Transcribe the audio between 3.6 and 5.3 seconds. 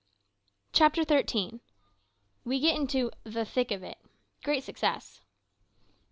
OF IT" GREAT SUCCESS.